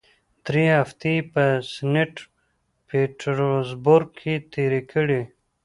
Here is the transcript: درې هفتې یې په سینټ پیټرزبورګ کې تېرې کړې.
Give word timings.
درې 0.45 0.63
هفتې 0.77 1.11
یې 1.17 1.23
په 1.33 1.43
سینټ 1.73 2.15
پیټرزبورګ 2.87 4.09
کې 4.19 4.33
تېرې 4.53 4.81
کړې. 4.91 5.21